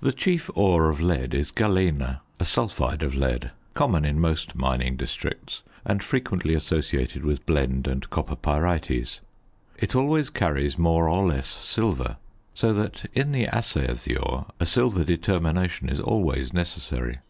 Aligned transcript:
The 0.00 0.12
chief 0.12 0.50
ore 0.56 0.88
of 0.88 1.00
lead 1.00 1.32
is 1.32 1.52
galena, 1.52 2.20
a 2.40 2.44
sulphide 2.44 3.04
of 3.04 3.14
lead, 3.14 3.52
common 3.74 4.04
in 4.04 4.18
most 4.18 4.56
mining 4.56 4.96
districts, 4.96 5.62
and 5.84 6.02
frequently 6.02 6.52
associated 6.52 7.24
with 7.24 7.46
blende 7.46 7.86
and 7.86 8.10
copper 8.10 8.34
pyrites. 8.34 9.20
It 9.78 9.94
always 9.94 10.30
carries 10.30 10.76
more 10.76 11.08
or 11.08 11.24
less 11.24 11.46
silver; 11.46 12.16
so 12.56 12.72
that 12.72 13.04
in 13.14 13.30
the 13.30 13.46
assay 13.46 13.86
of 13.86 14.02
the 14.02 14.16
ore 14.16 14.46
a 14.58 14.66
silver 14.66 15.04
determination 15.04 15.88
is 15.88 16.00
always 16.00 16.52
necessary. 16.52 17.20